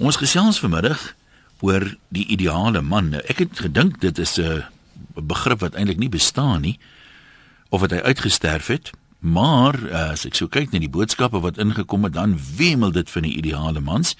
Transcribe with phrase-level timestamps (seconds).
[0.00, 1.00] Ons gesels vanmiddag
[1.60, 3.10] oor die ideale man.
[3.12, 4.64] Nou, ek het gedink dit is 'n
[5.14, 6.78] begrip wat eintlik nie bestaan nie
[7.68, 12.04] of wat hy uitgesterf het, maar as ek so kyk na die boodskappe wat ingekom
[12.04, 14.16] het, dan wemel dit van die ideale mans.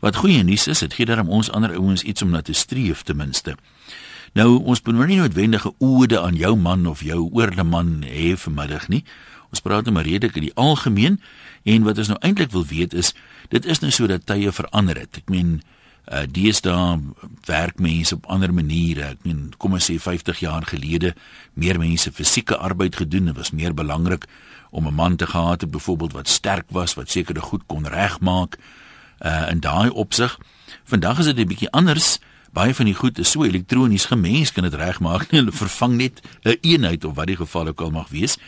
[0.00, 3.02] Wat goeie nuus is, dit gee darem ons ander ouens iets om na te streef
[3.02, 3.56] ten minste.
[4.32, 8.88] Nou, ons moet nie noodwendige ode aan jou man of jou oorle man hê vanmiddag
[8.88, 9.04] nie.
[9.50, 11.20] Ons praat nou maar redelik in die algemeen
[11.68, 13.12] en wat ons nou eintlik wil weet is
[13.52, 15.20] dit is nou so dat tye verander het.
[15.22, 15.58] Ek meen
[16.08, 17.00] uh deesdae
[17.44, 19.12] werk mense op ander maniere.
[19.12, 21.14] Ek meen kom ons sê 50 jaar gelede
[21.52, 23.28] meer mense fisieke arbeid gedoen.
[23.28, 24.24] Dit was meer belangrik
[24.70, 28.56] om 'n man te gehad het byvoorbeeld wat sterk was, wat sekere goed kon regmaak.
[29.20, 30.38] Uh in daai opsig.
[30.84, 32.18] Vandag is dit 'n bietjie anders.
[32.52, 35.30] Baie van die goed is so elektronies gemens kan dit regmaak.
[35.30, 38.38] Hulle vervang net 'n een eenheid of wat die geval ook al mag wees.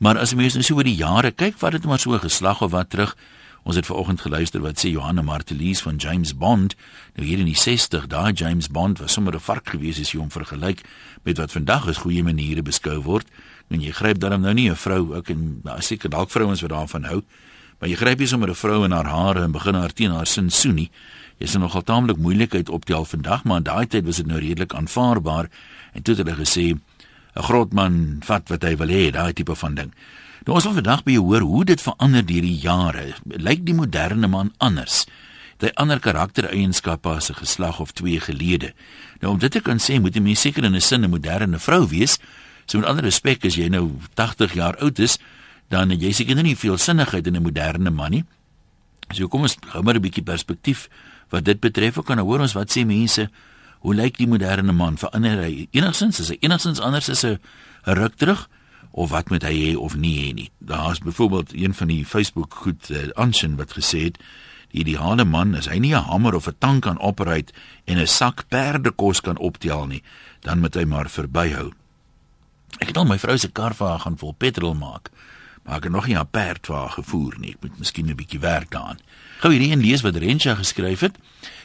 [0.00, 2.72] Maar as mense nou so oor die jare kyk, wat dit maar so geslag of
[2.72, 3.16] wat terug
[3.62, 6.74] Ons het vanoggend geluister wat sê Johanna Martelies van James Bond.
[7.14, 10.18] Nou hier in die 60, daai James Bond was sommer 'n vark gewees as jy
[10.18, 10.80] hom vergelyk
[11.22, 13.26] met wat vandag as goeie maniere beskou word.
[13.68, 16.70] En jy gryp dan nou nie 'n vrou ook en nou seker dalk vrouens wat
[16.70, 17.22] daarvan hou,
[17.78, 20.26] maar jy gryp nie sommer 'n vrou in haar hare en begin haar teen haar
[20.26, 20.90] sin soen nie.
[21.38, 24.74] Jy sien nogal taamlik moeilikheid optel vandag, maar in daai tyd was dit nou redelik
[24.74, 25.48] aanvaarbaar
[25.92, 26.78] en toe het hulle gesê
[27.36, 29.92] 'n groot man vat wat hy wil hê, daai tipe van ding.
[30.46, 33.14] Nou ons wil vandag by jou hoor hoe dit verander deur die jare.
[33.24, 35.06] Lyk die moderne man anders?
[35.58, 38.72] Het hy ander karaktereienskappe as 'n geslag of twee gelede?
[39.20, 41.58] Nou om dit te kan sê, moet jy mens seker in 'n sin 'n moderne
[41.58, 42.18] vrou wees.
[42.66, 45.18] So met ander respek as jy nou 80 jaar oud is,
[45.68, 48.24] dan jy seker nie veel sinnigheid in 'n moderne man nie.
[49.10, 50.88] So kom ons gou maar 'n bietjie perspektief
[51.28, 51.98] wat dit betref.
[51.98, 53.28] Ek kan nou hoor ons wat sê mense.
[53.80, 54.98] Hoe lyk die moderne man?
[54.98, 56.20] Verander hy enigsins?
[56.20, 57.38] Is hy enigsins anders as 'n
[57.84, 58.48] ruk terug?
[58.90, 60.50] of wat moet hy hê of nie hê nie.
[60.58, 64.18] Daar's byvoorbeeld een van die Facebook goed uh, Anshin wat gesê het
[64.70, 67.52] die ideale man is hy nie 'n hamer of 'n tang kan operate
[67.84, 70.02] en 'n sak perdekos kan optel nie,
[70.40, 71.72] dan moet hy maar verbyhou.
[72.78, 75.10] Ek het al my vrou se kar vir haar gaan vol petrol maak,
[75.64, 77.50] maar ek het nog nie 'n perd vir haar gevoer nie.
[77.50, 78.98] Ek moet miskien 'n bietjie werk daaraan.
[79.38, 81.18] Gou hierdie een lees wat Rensha geskryf het.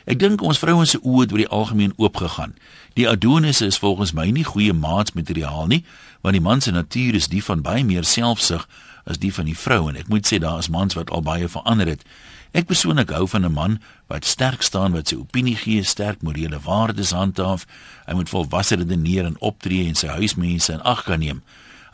[0.05, 2.53] Ek dink ons vrouens se oë het oor die algemeen oopgegaan.
[2.93, 5.81] Die Adonis is volgens my nie goeie maatsmateriaal nie,
[6.21, 8.67] want die man se natuur is die van baie meer selfsug
[9.09, 11.49] as die van die vrou en ek moet sê daar is mans wat al baie
[11.49, 12.05] verander het.
[12.53, 16.59] Ek persoonlik hou van 'n man wat sterk staan, wat sy opinie gee, sterk morele
[16.59, 17.65] waardes handhaaf.
[18.05, 21.41] Hy moet volwasse redeneer en optree en sy huismense in ag kan neem.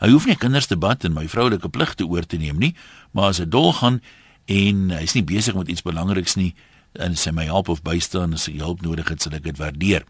[0.00, 2.74] Hy hoef nie kinders te bad en my vroulike pligte oor te neem nie,
[3.10, 4.02] maar as hy dol gaan
[4.46, 6.54] en hy's nie besig met iets belangriks nie
[6.92, 10.04] en sy my help of bystaan as hy hulp nodig het, sal ek dit waardeer.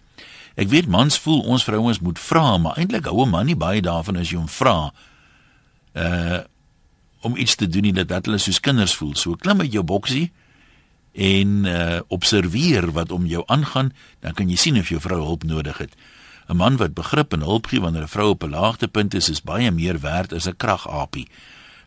[0.57, 3.81] Ek weet mans voel ons vrouens moet vra, maar eintlik hou 'n man nie baie
[3.81, 4.93] daarvan as jy hom vra.
[5.95, 6.41] Uh
[7.23, 9.15] om iets te doen nie dat hulle soos kinders voel.
[9.15, 10.33] So klim uit jou boksie
[11.13, 15.45] en uh observeer wat om jou aangaan, dan kan jy sien of jou vrou hulp
[15.45, 15.95] nodig het.
[16.49, 19.43] 'n Man wat begrip en hulp gee wanneer 'n vrou op 'n laagtepunt is, is
[19.43, 21.29] baie meer werd as 'n kragapie.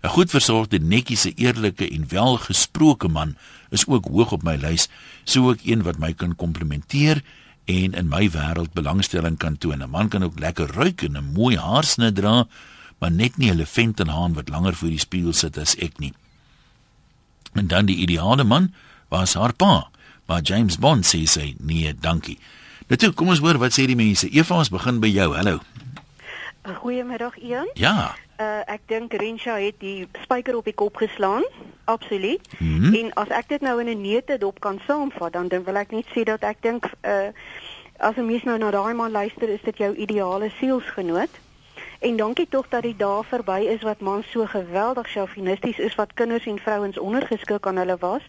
[0.04, 3.36] 'n Goed versorgde, netjiese, eerlike en welgesproke man
[3.76, 4.88] is ook hoog op my lys,
[5.24, 7.22] sou ook een wat my kan komplimenteer
[7.66, 9.84] en in my wêreld belangstelling kan toon.
[9.84, 12.48] 'n Man kan ook lekker ruik en 'n mooi haarsnit dra,
[13.00, 16.00] maar net nie 'n elefant en haan wat langer voor die spieël sit as ek
[16.00, 16.14] nie.
[17.54, 18.74] En dan die ideale man
[19.10, 19.90] was haar pa,
[20.26, 22.38] maar James Bond sê sy nee, dankie.
[22.88, 24.30] Nou toe, kom ons hoor wat sê die mense.
[24.30, 25.36] Eva, ons begin by jou.
[25.36, 25.60] Hallo.
[26.82, 27.70] Goeiemiddag, Ian.
[27.74, 28.16] Ja.
[28.40, 31.44] Uh ek dink Rensha het die spyker op die kop geslaan.
[31.86, 32.42] Absoluut.
[32.60, 32.94] Mm -hmm.
[32.96, 35.92] En as ek dit nou in 'n neute dop kan saamvat, dan dan wil ek
[35.92, 37.28] net sê dat ek dink uh
[37.98, 41.30] as 'n mens nou na daai man luister, is dit jou ideale sielsgenoot.
[42.00, 46.14] En dankie tog dat die dae verby is wat mans so geweldig sjauvinisties is wat
[46.14, 48.22] kinders en vrouens ondergeskik aan hulle was.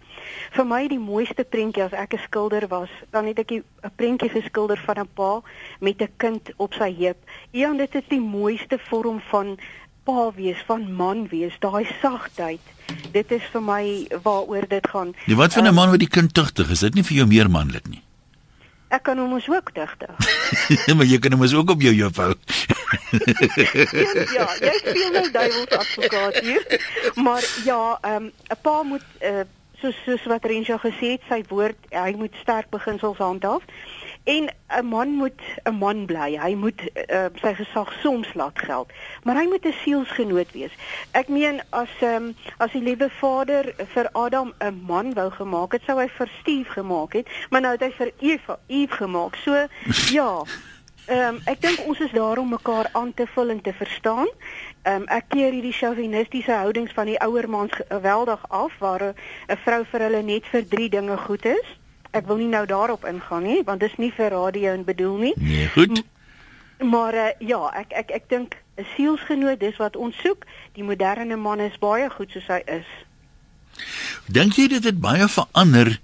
[0.50, 3.64] Vir my die mooiste prentjie as ek 'n skilder was, dan het ek 'n
[3.96, 5.42] prentjie geskilder van 'n pa
[5.80, 7.16] met 'n kind op sy heup.
[7.50, 9.58] Ja, dit is die mooiste vorm van
[10.06, 12.74] pa wees, van man wees, daai sagtheid
[13.12, 13.84] dit is vir my
[14.22, 15.14] waaroor dit gaan.
[15.26, 17.26] Die wat van 'n um, man wat die kind tugtig is, dit nie vir jou
[17.26, 18.02] meer manlik nie.
[18.88, 20.14] Ek kan hom mos ook tugtig.
[20.96, 22.34] maar jy kan hom mos ook op jou juffrou.
[24.38, 26.62] ja, jy speel nou duiwels advokaat hier.
[27.14, 29.42] Maar ja, ehm um, 'n pa moet uh,
[29.86, 33.62] soos soos wat Rensha gesê het, sy woord, hy moet sterk beginsels handhaaf.
[34.26, 36.34] En 'n man moet 'n man bly.
[36.38, 36.80] Hy moet
[37.10, 38.90] uh, sy gesag soms laat geld,
[39.22, 40.74] maar hy moet 'n sielsgenoot wees.
[41.10, 45.82] Ek meen as um, as die liewe Vader vir Adam 'n man wou gemaak het,
[45.86, 49.36] sou hy vir Steve gemaak het, maar nou het hy vir Eva Eve gemaak.
[49.36, 49.66] So
[50.10, 50.42] ja.
[51.06, 54.28] Ehm um, ek dink ons is daar om mekaar aan te vul en te verstaan.
[54.82, 59.58] Ehm um, ek keer hierdie chauvinistiese houdings van die ouer mans geweldig af waar 'n
[59.64, 61.66] vrou vir hulle net vir 3 dinge goed is
[62.16, 65.16] ek wil nie nou daarop ingaan nie want dit is nie vir radio en bedoel
[65.24, 65.34] nie.
[65.36, 66.02] Nee, goed.
[66.84, 70.44] Maar uh, ja, ek ek ek dink 'n sielsgenoot dis wat ons soek.
[70.76, 72.88] Die moderne man is baie goed soos hy is.
[74.26, 75.96] Dink jy dit het baie verander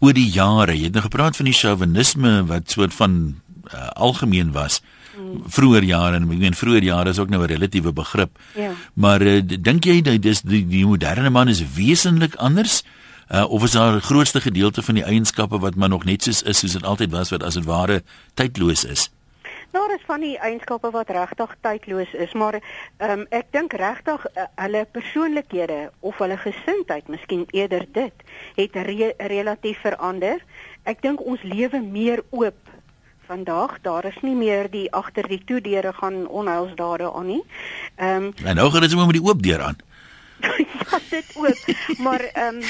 [0.00, 0.74] oor die jare?
[0.74, 3.40] Jy het nou gepraat van die chauvinisme wat soort van
[3.74, 4.82] uh, algemeen was.
[5.14, 5.42] Hmm.
[5.46, 8.38] Vroeger jare en ek meen vroeger jare is ook nou 'n relatiewe begrip.
[8.54, 8.70] Ja.
[8.94, 12.82] Maar uh, dink jy dat dis die, die moderne man is wesentlik anders?
[13.28, 16.42] Uh, of is daar 'n grootste gedeelte van die eienskappe wat maar nog net soos
[16.42, 18.02] is soos dit altyd was wat as dit ware
[18.34, 19.10] tydloos is?
[19.70, 22.56] Daar is van die eienskappe wat regtig tydloos is, maar
[22.98, 28.24] um, ek dink regtig uh, hulle persoonlikhede of hulle gesindheid, miskien eerder dit,
[28.56, 30.40] het re relatief verander.
[30.88, 32.67] Ek dink ons lewe meer oop
[33.28, 33.78] vandag.
[33.84, 37.42] Daar is nie meer die agter die toedeure gaan onheilsdade aan nie.
[37.96, 39.78] Ehm um, En nou gaan dit sommer met die oop deur aan.
[40.80, 41.98] ja, dit ook.
[41.98, 42.62] Maar ehm um,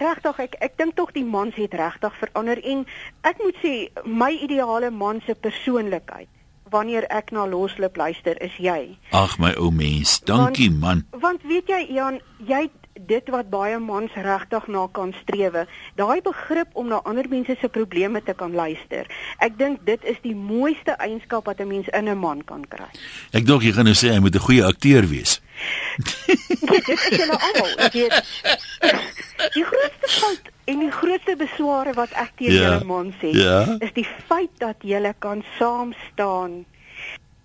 [0.00, 2.84] regtig ek ek dink tog die mans het regtig verander en
[3.26, 3.74] ek moet sê
[4.04, 6.28] my ideale man se persoonlikheid
[6.70, 8.96] wanneer ek na loslip luister is jy.
[9.10, 11.20] Ag my ou mens, dankie want, man.
[11.22, 12.68] Want weet jy Jan, jy
[13.06, 15.66] dit wat baie mans regtig na kan strewe,
[15.96, 19.06] daai begrip om na ander mense se probleme te kan luister.
[19.38, 22.90] Ek dink dit is die mooiste eienskap wat 'n mens in 'n man kan kry.
[23.32, 25.40] Ek dink jy gaan nou sê hy moet 'n goeie akteur wees.
[26.60, 28.22] dit is julle almal, weet.
[29.54, 32.60] Die grootste fout en die grootste besware wat ek teen Ja.
[32.60, 33.76] julle mans het, Ja.
[33.80, 36.64] is die feit dat julle kan saam staan.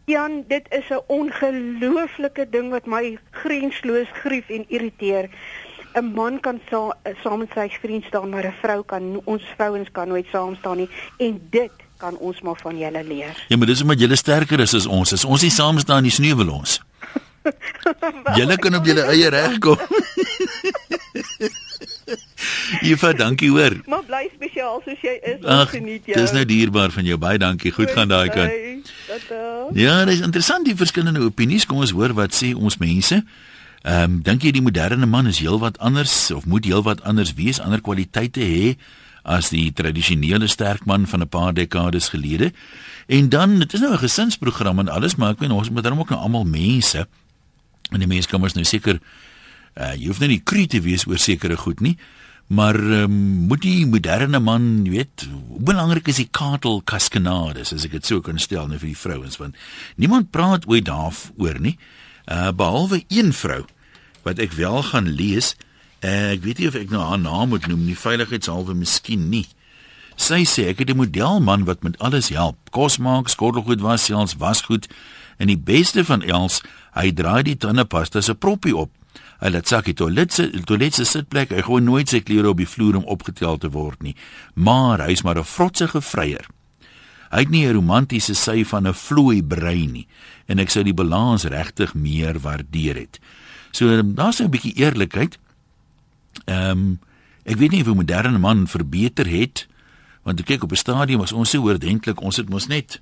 [0.05, 5.29] Jan, dit is 'n ongelooflike ding wat my grensloos grief en irriteer.
[5.93, 9.91] 'n Man kan sa saam met sy vriend staan, maar 'n vrou kan ons vrouens
[9.91, 13.45] kan nooit saam staan nie en dit kan ons maar van julle leer.
[13.47, 15.13] Ja, maar dis omdat julle sterker is as ons.
[15.13, 16.81] As ons nie saam staan nie, sneuwel ons.
[18.37, 19.77] Julle kan op julle eie reg kom.
[22.89, 23.77] Eva, dankie hoor.
[23.87, 25.41] Maar bly spesiaal soos jy is.
[25.43, 26.17] Ag, geniet jou.
[26.19, 27.17] dis nou dierbaar van jou.
[27.17, 27.71] Baie dankie.
[27.71, 28.91] Goed gaan daai kant.
[29.77, 31.65] Ja, dis interessant die verskillende opinies.
[31.65, 33.21] Kom ons hoor wat sê ons mense.
[33.85, 37.61] Ehm um, dink jy die moderne man is heelwat anders of moet heelwat anders wees,
[37.61, 38.75] ander kwaliteite hê
[39.25, 42.51] as die tradisionele sterk man van 'n paar dekades gelede?
[43.05, 45.99] En dan, dit is nou 'n gesinsprogram en alles, maar ek meen ons moet dan
[45.99, 47.07] ook nou almal mense.
[47.91, 48.99] En die mense kan mos nou seker
[49.77, 51.97] uh, jy hoef nou nie krie te wees oor sekere goed nie.
[52.47, 53.13] Maar um,
[53.49, 58.05] moet die moderne man, jy weet, hoe belangrik is die katel kaskenades as ek dit
[58.05, 59.57] so kan stel nou vir die vrouens want
[59.97, 61.77] niemand praat ooit daaroor nie.
[62.29, 63.63] Uh behalwe een vrou
[64.25, 65.55] wat ek wel gaan lees.
[66.05, 69.47] Uh, ek weet nie of ek nou haar naam moet noem nie, veiligheidshalwe miskien nie.
[70.15, 72.57] Sy sê ek het 'n modelman wat met alles help.
[72.69, 74.87] Kos maak, skottelgoed was, selfs wasgoed
[75.37, 76.61] en die beste van els,
[76.93, 78.91] hy draai die tandepasta se proppie op.
[79.39, 82.69] Hy laat sakkie toilet se toilet se sitplek, hy gooi nooit sy klere op die
[82.69, 84.15] vloer om opgetel te word nie.
[84.55, 86.45] Maar hy's maar 'n vrotsige vryer.
[87.31, 90.07] Hy het nie 'n romantiese sy van 'n vloei brein nie
[90.47, 93.19] en ek sou die balans regtig meer waardeer het.
[93.71, 95.37] So daar's 'n bietjie eerlikheid.
[96.45, 96.99] Ehm um,
[97.43, 99.67] ek weet nie of 'n moderne man verbeter het
[100.23, 103.01] want ek kyk op 'n stadium was ons so oordentlik, ons het mos net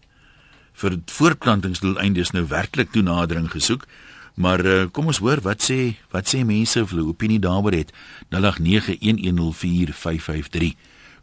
[0.73, 3.85] vir voortplantingsdoeleindes nou werklik toenadering gesoek.
[4.33, 7.93] Maar uh, kom ons hoor wat sê wat sê mense of hulle opinie daaroor het.
[8.33, 8.37] 0891104553.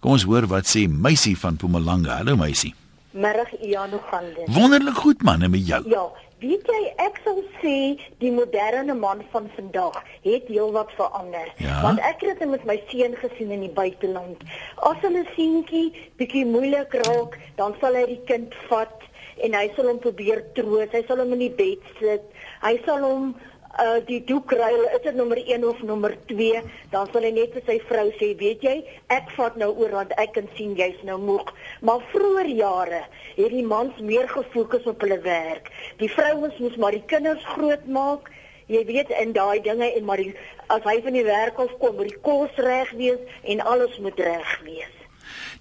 [0.01, 2.17] Kom ons hoor wat sê Meisie van Mpumalanga.
[2.23, 2.75] Hallo Meisie.
[3.11, 4.55] Middag Ian, gaan dit?
[4.55, 5.83] Wonderlik goed man en met jou.
[5.91, 6.07] Ja,
[6.39, 11.51] weet jy ek sal sê die moderne man van vandag het heelwat verander.
[11.59, 11.83] Ja?
[11.83, 14.39] Want ek het dit met my seun gesien in die buiteland.
[14.87, 15.91] As hulle seentjie
[16.23, 19.10] bietjie moeilik raak, dan sal hy die kind vat
[19.47, 20.91] en hy sal hom probeer troos.
[20.93, 22.27] Hy sal hom in die bed sit.
[22.65, 23.33] Hy sal hom
[23.79, 27.55] uh die doek ruil, is dit nommer 1 of nommer 2, dan sal hy net
[27.55, 28.75] vir sy vrou sê, weet jy,
[29.15, 31.53] ek vat nou oor want ek kan sien jy's nou moeg.
[31.87, 33.03] Maar vroeër jare
[33.37, 35.71] het die mans meer gefokus op hulle werk.
[36.03, 38.33] Die vrouens moes maar die kinders grootmaak.
[38.71, 40.35] Jy weet in daai dinge en maar die,
[40.71, 44.19] as hy van die werk af kom, moet die kos reg wees en alles moet
[44.19, 44.97] reg wees.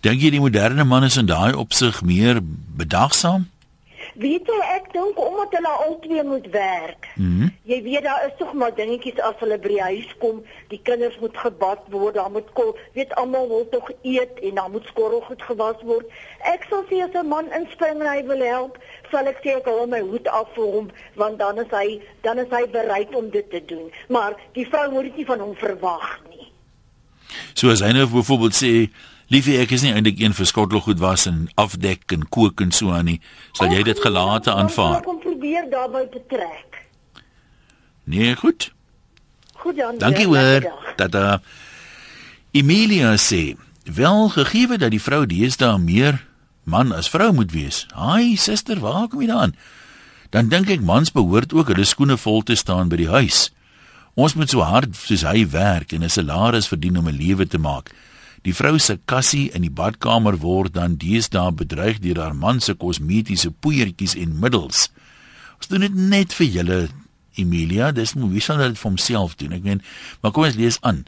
[0.05, 3.47] Dink jy die moderne man is in daai opsig meer bedagsaam?
[4.19, 7.07] Weet jy, ek dink omdat hulle albei moet werk.
[7.15, 7.47] Mhm.
[7.63, 11.15] Jy weet daar is tog maar dingetjies as hulle by die huis kom, die kinders
[11.21, 15.21] moet gebad word, daar moet kol, weet almal wil tog eet en dan moet skorrel
[15.21, 16.11] goed gewas word.
[16.51, 18.77] Ek sal sê as 'n man inspring en hy wil help,
[19.11, 22.39] sal ek sê ek hou my hoed af vir hom want dan is hy dan
[22.39, 23.91] is hy bereid om dit te doen.
[24.09, 26.51] Maar die vrou moet dit nie van hom verwag nie.
[27.53, 28.89] So as hy nou byvoorbeeld sê,
[29.29, 32.91] "Liefie, ek is nie eintlik een vir skottelgoed was en afdek en kook en so
[32.91, 33.21] aan nie,"
[33.53, 34.97] sal jy dit gelate aanvaar?
[34.97, 36.87] Ek kom probeer daarby betrek.
[38.03, 38.71] Nee, goed.
[39.53, 39.97] Goed dan.
[39.97, 40.65] Dankie hoor.
[40.95, 41.37] Dat uh
[42.51, 43.55] Emilia sê
[43.93, 46.25] Wel gegee dat die vrou deesdae meer
[46.63, 47.85] man as vrou moet wees.
[47.93, 49.55] Haai suster, waar kom jy daan?
[50.29, 53.49] Dan dink ek mans behoort ook hulle skoene vol te staan by die huis.
[54.13, 57.57] Ons moet so hard soos hy werk en 'n salaris verdien om 'n lewe te
[57.57, 57.89] maak.
[58.47, 62.75] Die vrou se kassie in die badkamer word dan deesdae bedreig deur haar man se
[62.79, 64.87] kosmetiese poeiertjies en middels.
[65.59, 66.79] Ons doen dit net vir julle
[67.39, 69.55] Emilia, dis moet wie sal dit vir homself doen.
[69.55, 69.83] Ek meen,
[70.21, 71.03] maar kom ons lees aan.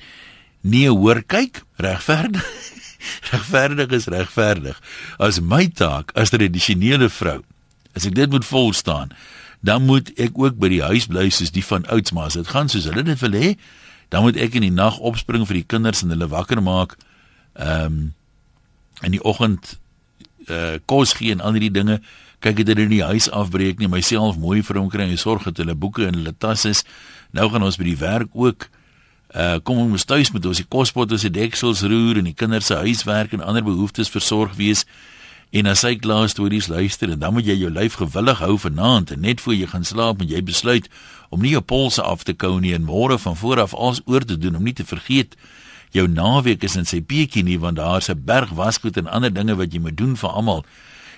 [0.62, 2.46] Nee, hoor kyk, regverdig.
[3.32, 4.78] regverdig is regverdig.
[5.20, 7.40] As my taak as tradisionele vrou,
[7.98, 9.16] as ek dit moet volstaan,
[9.62, 12.50] dan moet ek ook by die huis bly soos die van ouds, maar as dit
[12.50, 13.56] gaan soos hulle dit wil hê,
[14.12, 16.98] dan moet ek in die nag opspring vir die kinders en hulle wakker maak.
[17.54, 18.14] Ehm um,
[19.02, 19.80] in die oggend
[20.50, 22.02] uh kos gee en al die dinge.
[22.42, 23.90] Kyk dit in die huis afbreek nie.
[23.90, 26.84] Myself mooi vir hom kry en sorg dat hulle boeke in hulle tas is.
[27.32, 28.70] Nou gaan ons by die werk ook.
[29.36, 32.72] Uh kom ons tuis met ons die kospot ons die deksels roer en die kinders
[32.72, 34.86] se huiswerk en ander behoeftes versorg wees.
[35.52, 39.12] En as hy klaar stories luister en dan moet jy jou lyf gewillig hou vanaand
[39.12, 40.88] en net voor jy gaan slaap moet jy besluit
[41.30, 44.24] om nie jou polse af te kou nie en môre van voor af als oor
[44.24, 45.36] te doen om nie te vergeet
[45.92, 49.56] jou naweek is in sy peetjie nie want daar's 'n berg wasgoed en ander dinge
[49.56, 50.66] wat jy moet doen vir almal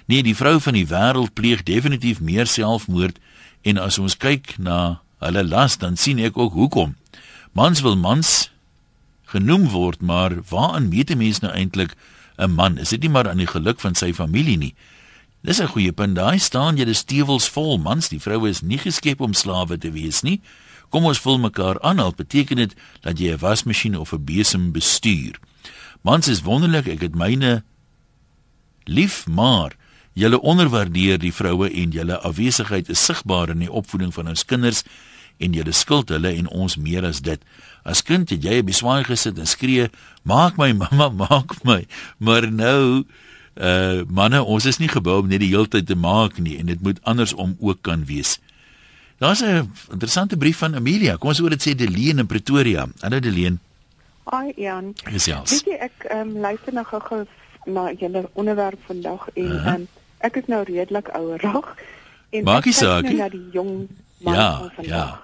[0.07, 3.19] nee die vrou van die wêreld pleeg definitief meer selfmoord
[3.63, 6.95] en as ons kyk na hulle las dan sien ek ook hoekom
[7.53, 8.49] Mans wil mans
[9.29, 11.93] genoem word, maar waaraan meet 'n mens nou eintlik
[12.37, 12.77] 'n man?
[12.77, 14.75] Is dit nie maar aan die geluk van sy familie nie?
[15.41, 16.15] Dis 'n goeie punt.
[16.15, 19.91] Daai staan jy die stewels vol mans, die vroue is nie geskep om slawe te
[19.91, 20.41] wees nie.
[20.93, 24.71] Kom ons vul mekaar aan, al beteken dit dat jy 'n wasmasjien of 'n besem
[24.71, 25.39] bestuur.
[26.01, 27.63] Mans is wonderlik, ek het myne
[28.85, 29.71] lief, maar
[30.13, 34.83] julle onderwaardeer die vroue en julle afwesigheid is sigbaar in die opvoeding van ons kinders
[35.37, 37.41] en jy skuld hulle en ons meer as dit.
[37.83, 39.89] As kind het jy beswaai gesit en skree,
[40.23, 41.87] "Maak my mamma, maak my."
[42.19, 43.05] Maar nou
[43.55, 46.65] uh manne, ons is nie gebou om net die hele tyd te maak nie en
[46.65, 48.39] dit moet andersom ook kan wees.
[49.17, 51.15] Daar's 'n interessante brief van Amelia.
[51.15, 52.87] Kom ons hoor dit sê Deleen in Pretoria.
[52.99, 53.59] Hallo Deleen.
[54.31, 54.93] Hi Jan.
[55.03, 55.51] Gesels.
[55.51, 57.25] Weet jy ek ehm um, luister nou gou-gou
[57.65, 59.73] na julle onderwerp vandag en ehm uh -huh.
[59.73, 61.75] um, ek is nou redelik ouerig
[62.29, 65.09] en Maak ek kyk nou na die jong man ja, van vandag.
[65.09, 65.21] Ja.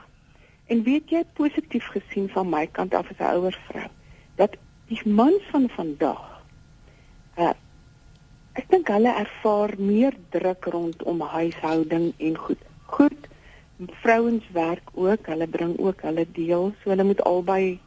[0.66, 3.88] En weet jy positief gesien van my kant af as 'n ouer vrou
[4.36, 4.56] dat
[4.88, 6.22] die mans van vandag
[7.38, 7.54] uh
[8.54, 12.58] ek dink hulle ervaar meer druk rondom huishouding en goed.
[12.86, 13.29] Goed.
[13.88, 17.80] Vrouens werk ook, hulle bring ook hulle deel, so hulle moet albei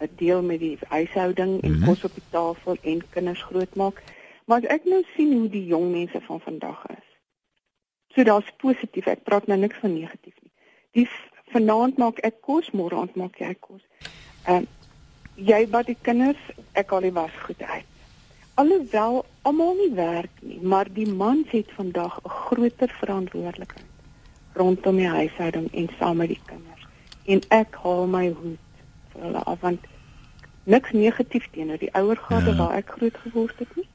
[0.00, 1.84] 'n deel met die huishouding en mm -hmm.
[1.84, 4.02] kos op die tafel en kinders grootmaak.
[4.44, 7.06] Maar as ek nou sien hoe die jong mense van vandag is.
[8.14, 10.52] So daar's positief, ek praat nou niks van negatief nie.
[10.90, 11.08] Die
[11.52, 13.82] vanaand maak ek kos, môre aand maak jy kos.
[14.46, 14.66] Ehm uh,
[15.34, 16.42] jy wat die kinders,
[16.72, 17.84] ek al die was goed uit.
[18.54, 23.87] Alhoewel almal nie werk nie, maar die man het vandag 'n groter verantwoordelikheid
[24.58, 26.88] rondom die huishouding en saam met die kinders.
[27.24, 29.86] En ek haal my hoed vir hulle af want
[30.68, 32.56] niks negatief teenoor die ouer gade ja.
[32.56, 33.88] waar ek groot geword het nie.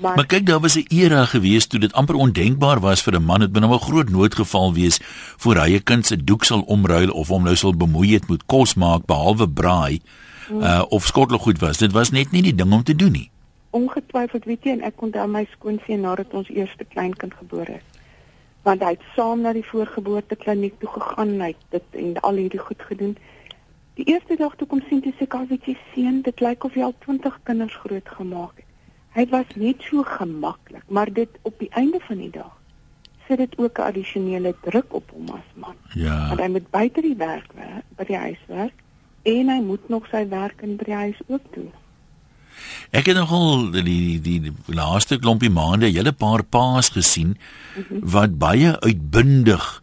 [0.00, 3.24] Maar, maar kyk, daar was 'n era gewees toe dit amper ondenkbaar was vir 'n
[3.24, 5.00] man het binne 'n groot noodgeval wees
[5.36, 8.46] voor hy 'n kind se doek sal omruil of hom nou sal bemoei het met
[8.46, 10.00] kos maak behalwe braai
[10.48, 10.62] hmm.
[10.62, 11.78] uh, of skottelgoed goed was.
[11.78, 13.30] Dit was net nie die ding om te doen nie.
[13.70, 17.89] Ongetwyfeld weet jy en ek onthou my skoonseun nadat ons eerste kleinkind gebore het.
[18.62, 22.40] Want hy het saam na die voorgeboorte kliniek toe gegaan en hy dit en al
[22.42, 23.16] hierdie goed gedoen.
[23.94, 26.94] Die eerste dag toe kom sien seker weet jy seun, dit lyk of jy al
[27.04, 28.68] 20 kinders groot gemaak het.
[29.16, 32.52] Hy was net so gemaklik, maar dit op die einde van die dag
[33.26, 35.76] sit dit ook 'n addisionele druk op hom as man.
[35.94, 36.28] Ja.
[36.28, 38.74] Want hy moet buite die werk werk, by die huis werk
[39.22, 41.72] en hy moet nog sy werk in die huis ook doen.
[42.90, 47.36] Ek het nogal die die, die, die laaste klompie maande 'n hele paar paas gesien
[48.00, 49.82] wat baie uitbundig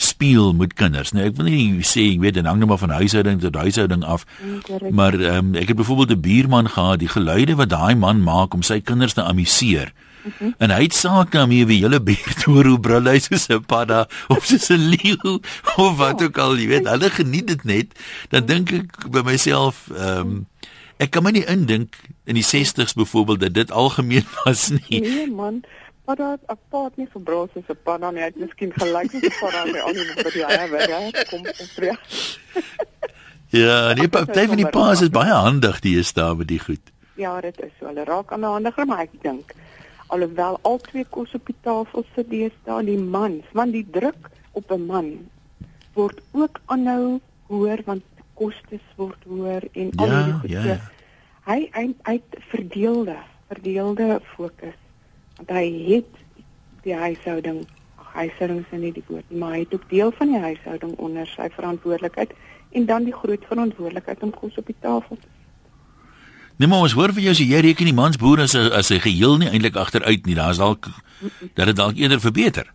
[0.00, 1.12] speel met kinders.
[1.12, 4.04] Nou ek wil nie sê ek weet dit hang net maar van huishouding tot huishouding
[4.04, 4.24] af.
[4.40, 8.22] Mm, maar ehm um, ek het byvoorbeeld 'n buurman gehad, die geluide wat daai man
[8.22, 9.92] maak om sy kinders te amuseer.
[9.92, 10.54] Mm -hmm.
[10.58, 14.08] En hy het saak daarmee wie hele buurt hoor hoe brul hy soos 'n padda
[14.28, 15.40] of soos 'n leeu
[15.76, 17.98] of wat ook al, jy weet, hulle geniet dit net.
[18.28, 20.46] Dan dink ek by myself ehm um,
[21.00, 21.96] ek kan my nie indink
[22.28, 25.00] in die 60s byvoorbeeld dat dit algemeen was nie.
[25.00, 25.64] Nee man,
[26.10, 29.38] Maar dat 'n paat nie verbroos is 'n pan dan net miskien gelyk met 'n
[29.40, 31.96] pan by al die by die werk kom optree.
[33.46, 36.80] Ja, die party van die paas is baie handig die is daar met die goed.
[37.14, 37.86] Ja, dit is so.
[37.86, 39.54] Hulle raak aan 'n handiger, maar ek dink
[40.06, 44.70] alhoewel al twee kos op die tafel sit, daar die man, want die druk op
[44.70, 45.30] 'n man
[45.92, 48.02] word ook aanhou hoër want
[48.40, 50.54] kostes word hoër en al ja, die goed.
[50.56, 50.78] Ja,
[51.48, 52.16] hy hy hy
[52.52, 53.18] verdeelde,
[53.52, 54.78] verdeelde fokus.
[55.38, 56.22] Want hy het
[56.86, 57.64] die huishouding,
[58.00, 60.96] ag huishouding is nie die woord nie, maar hy het ook deel van die huishouding
[60.96, 62.32] onder sy verantwoordelikheid
[62.70, 65.28] en dan die groot verantwoordelikheid om kos op die tafel te
[66.60, 69.38] Nee maar ons hoor vir jou as jy reken die mansboer as as hy geheel
[69.40, 70.34] nie eintlik agteruit nie.
[70.36, 70.90] Daar's dalk
[71.56, 72.66] dat dit dalk eerder verbeter.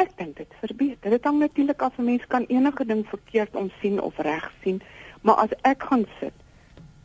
[0.00, 1.12] Ek dink dit verbeter.
[1.12, 4.80] Dit hang natuurlik af van mense kan enige ding verkeerd omsien of reg sien,
[5.20, 6.36] maar as ek gaan sit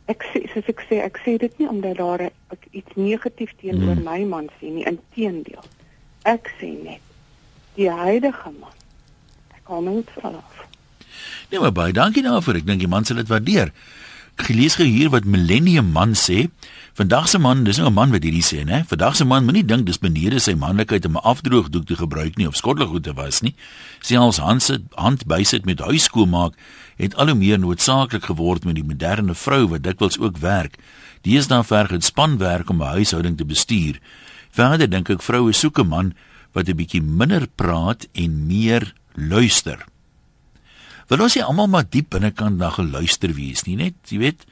[0.06, 3.98] ek sê soos ek sê ek sê dit nie omdat daar ek iets negatief teenoor
[3.98, 4.06] hmm.
[4.06, 5.64] my man sien nie inteendeel.
[6.22, 7.02] Ek sê net
[7.76, 8.72] die huidige man
[9.52, 10.56] ek kan net verlof
[11.50, 12.60] nee maar baie dankie daarvoor.
[12.60, 13.72] Ek dink die man sal dit waardeer.
[14.36, 16.46] Gelees hier wat millennium man sê
[16.96, 19.64] vandag se man dis nou 'n man wat hierdie sê nê vandag se man moenie
[19.64, 23.40] dink dis benede sy manlikheid om 'n afdroogdoek te gebruik nie of skottelgoed te was
[23.40, 23.54] nie.
[24.00, 26.54] Selfs hand sit hand bysit met huiskool maak
[26.96, 30.78] het al hoe meer noodsaaklik geword met die moderne vrou wat dikwels ook werk.
[31.22, 34.00] Deesdae verg dit spanwerk om 'n huishouding te bestuur.
[34.50, 36.14] Verder dink ek vroue soek 'n man
[36.52, 39.84] wat 'n bietjie minder praat en meer luister.
[41.08, 44.46] Wil ons nie almal maar diep binnekant na geluister wees nie net jy weet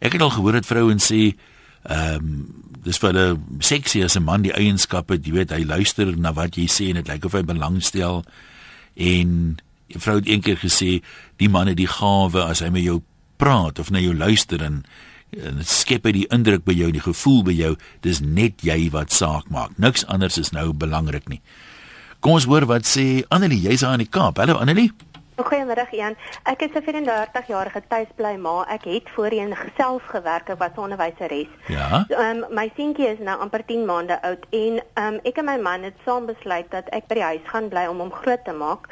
[0.00, 1.34] ek het al gehoor dat vrouens sê
[1.88, 6.16] ehm um, dis vir hulle seksie as 'n man die eienskappe jy weet hy luister
[6.16, 8.24] na wat jy sê en dit lyk of hy belangstel.
[8.96, 9.60] En
[9.94, 11.02] 'n vrou het eendag gesê
[11.36, 13.02] die man het die gawe as hy met jou
[13.36, 14.84] praat of na jou luister en
[15.30, 18.90] en dit skep hy die indruk by jou die gevoel by jou dis net jy
[18.90, 19.78] wat saak maak.
[19.78, 21.40] Niks anders is nou belangrik nie.
[22.20, 24.38] Kom ons hoor wat sê Annelie jy's aan die Kaap.
[24.38, 24.90] Hallo Annelie
[25.44, 26.16] Goeiemiddag Jan.
[26.42, 28.64] Ek is 'n 34 jarige tuisbly ma.
[28.68, 31.48] Ek het voorheen self gewerk ek was 'n onderwyseres.
[31.66, 32.04] Ja.
[32.08, 35.44] Ehm um, my seentjie is nou amper 10 maande oud en ehm um, ek en
[35.44, 38.44] my man het saam besluit dat ek by die huis gaan bly om hom groot
[38.44, 38.88] te maak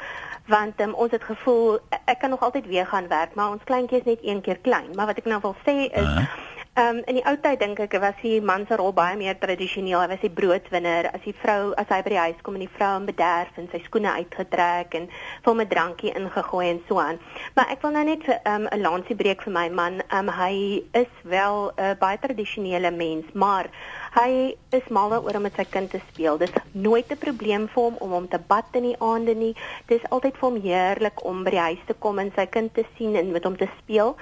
[0.47, 3.99] want um, ons het gevoel ek kan nog altyd weer gaan werk maar ons kleintjie
[3.99, 4.89] is net een keer klein.
[4.95, 6.25] Maar wat ek nou wil sê is uh -huh.
[6.73, 9.37] Ehm um, in die ou tyd dink ek was die man se rol baie meer
[9.41, 10.03] tradisioneel.
[10.03, 11.07] Hy was die broodwinner.
[11.09, 13.65] As die vrou as hy by die huis kom en die vrou hom bederf en
[13.71, 17.17] sy skoene uitgetrek en vir hom 'n drankie ingegooi en so aan.
[17.55, 19.99] Maar ek wil nou net vir ehm, 'n um, lansie breek vir my man.
[20.11, 23.65] Ehm um, hy is wel 'n uh, baie tradisionele mens, maar
[24.13, 26.37] hy is mal oor om met sy kind te speel.
[26.37, 29.55] Dis nooit 'n probleem vir hom om hom te bad in die aande nie.
[29.87, 32.85] Dis altyd vir hom heerlik om by die huis te kom en sy kind te
[32.97, 34.15] sien en met hom te speel.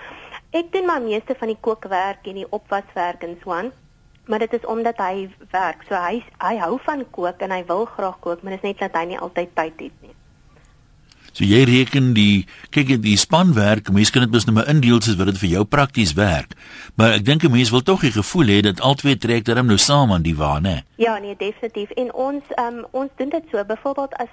[0.55, 3.71] Ek doen maar meeste van die kookwerk en die opwaswerk en so aan.
[4.27, 5.83] Maar dit is omdat hy werk.
[5.87, 8.79] So hy hy hou van kook en hy wil graag kook, maar dit is net
[8.85, 10.16] dat hy nie altyd tyd het nie.
[11.37, 15.19] So jy reken die kyk die spanwerk, mense kan dit mos nou maar indeel soos
[15.19, 16.55] wat dit vir jou prakties werk.
[16.97, 19.77] Maar ek dink 'n mens wil tog die gevoel hê dat albei trek daarom nou
[19.77, 20.81] saam aan die wa, né?
[20.95, 21.89] Ja, nee, definitief.
[21.89, 24.31] En ons um, ons doen dit so byvoorbeeld as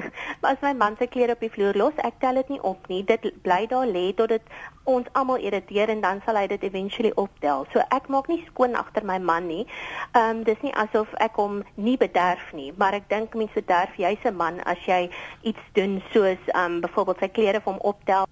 [0.52, 3.04] as my man se klere op die vloer los, ek tel dit nie op nie.
[3.04, 4.42] Dit bly daar lê tot dit
[4.84, 7.64] ons almal irriteer en dan sal hy dit eventually optel.
[7.72, 9.64] So ek maak nie skoon agter my man nie.
[10.12, 13.96] Ehm um, dis nie asof ek hom nie bederf nie, maar ek dink mense bederf
[13.96, 15.08] jy se man as jy
[15.42, 18.26] iets doen soos ehm um, byvoorbeeld sy klere vir hom optel.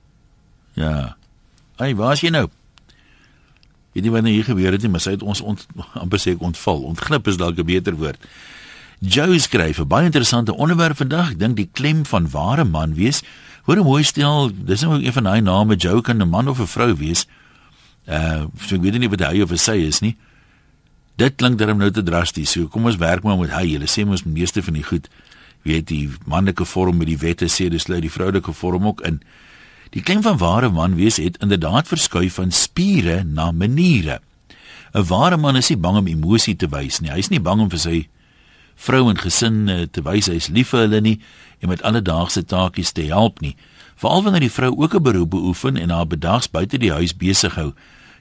[0.75, 1.16] Ja.
[1.77, 2.49] Hey, waar is jy nou?
[3.92, 5.66] Weet jy wanneer hier gebeur het nie, maar sy het ons ont,
[6.03, 6.83] amper sê ek ontval.
[6.94, 8.20] Ontglip is dalk 'n beter woord.
[9.01, 11.31] Joe skryf 'n baie interessante onderwerp vandag.
[11.31, 13.23] Ek dink die klem van ware man wees
[13.70, 16.61] Hoor hoe mooi stel, dis nou een van daai name Joe kan 'n man of
[16.61, 17.27] 'n vrou wees.
[18.09, 20.16] Uh, so ek weet nie wat hy of sy is nie.
[21.16, 22.51] Dit klink darem nou te drasties.
[22.51, 23.73] So kom ons werk maar met hy.
[23.73, 25.09] Hulle sê mos meeste van die goed
[25.62, 29.20] weet die manlike vorm met die wette sê dis sluit die vroulike vorm ook in.
[29.90, 34.20] Die klem van ware man wees het inderdaad verskuif van spiere na maniere.
[34.94, 37.11] 'n Ware man is nie bang om emosie te wys nie.
[37.11, 38.09] Hy's nie bang om vir sy
[38.75, 41.20] vrou en gesin uh, te wys hy's lief vir hulle nie
[41.61, 43.57] en met alledaagse taakies te help nie.
[44.01, 47.55] Veral wanneer die vrou ook 'n beroep beoefen en haar bedags buite die huis besig
[47.55, 47.73] hou.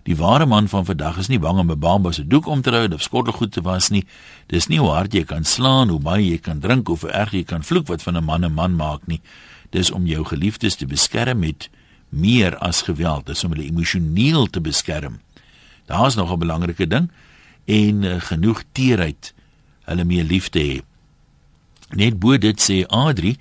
[0.09, 2.71] Die ware man van vandag is nie bang om 'n bamba se doek om te
[2.71, 4.05] hou of skottelgoed te was nie.
[4.47, 7.31] Dis nie hoe hard jy kan slaan, hoe baie jy kan drink of hoe erg
[7.31, 9.21] jy kan vloek wat van 'n man 'n man maak nie.
[9.69, 11.69] Dis om jou geliefdes te beskerm met
[12.09, 15.19] meer as geweld, dis om hulle emosioneel te beskerm.
[15.85, 17.11] Daar's nog 'n belangrike ding
[17.65, 19.33] en uh, genoeg teerheid
[19.83, 20.81] hulle mee lief te hê.
[21.89, 23.37] Net bo dit sê Adri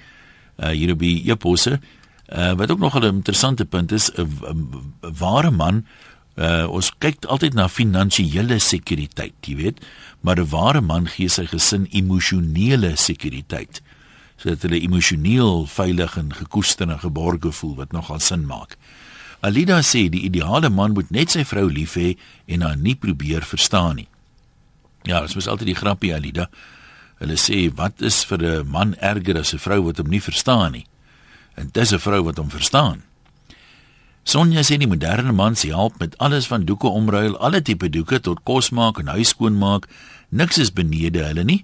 [0.56, 1.80] uh, hier op die eposse
[2.28, 4.28] uh, wat ook nog 'n interessante punt is 'n
[5.00, 5.84] ware man
[6.38, 9.82] uh, ons kyk altyd na finansiële sekuriteit jy weet
[10.20, 13.82] maar 'n ware man gee sy gesin emosionele sekuriteit
[14.38, 18.78] sodat hulle emosioneel veilig en gekoester en geborge voel wat nogal sin maak
[19.40, 23.42] Alida sê die ideale man moet net sy vrou lief hê en haar nie probeer
[23.42, 24.08] verstaan nie
[25.08, 26.48] Ja, dit is altyd die grappie Alida.
[27.22, 30.72] Hulle sê wat is vir 'n man erger as 'n vrou wat hom nie verstaan
[30.72, 30.86] nie?
[31.56, 33.02] En dis 'n vrou wat hom verstaan.
[34.28, 38.18] Sonja sê die moderne man se help met alles van doeke omruil, alle tipe doeke
[38.20, 39.86] tot kos maak en huis skoon maak.
[40.28, 41.62] Niks is benede hulle nie.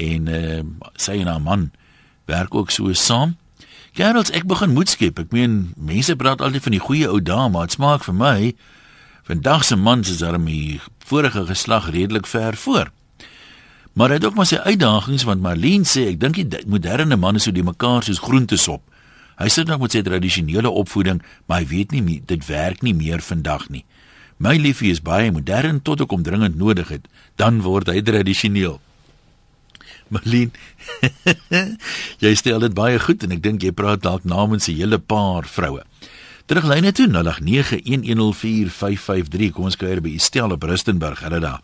[0.00, 0.62] En uh,
[0.96, 1.66] sy en haar man
[2.24, 3.36] werk ook so saam.
[3.92, 5.20] Geralds, ek begin moed skep.
[5.20, 8.38] Ek meen, mense praat altyd van die goeie ou dae, maar dit smaak vir my
[9.28, 12.88] vandag se mans is daarmee vorige geslag redelik ver voor.
[13.92, 17.36] Maar hy het ook maar sy uitdagings want Marlene sê ek dink die moderne man
[17.36, 18.80] is so die mekaar soos groentesop.
[19.38, 23.22] Hy sit nog met sy tradisionele opvoeding, maar hy weet nie dit werk nie meer
[23.22, 23.84] vandag nie.
[24.38, 27.06] My liefie is baie modern tot ek hom dringend nodig het,
[27.38, 28.80] dan word hy tradisioneel.
[30.14, 30.50] Marlene,
[32.24, 35.46] jy stel dit baie goed en ek dink jy praat dalk namens 'n hele paar
[35.46, 35.82] vroue.
[36.48, 39.52] Teruglyne toe 0891104553.
[39.52, 41.20] Kom ons kuier by Estelle Bristenburg.
[41.20, 41.60] Hulle daar.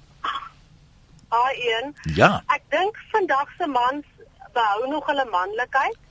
[1.32, 1.96] Haai een.
[2.14, 2.44] Ja.
[2.52, 4.04] Ek dink vandag se mans
[4.52, 6.03] behou nog hulle manlikheid